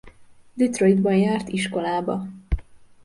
Detroitban 0.53 1.15
járt 1.15 1.47
iskolába. 1.49 2.27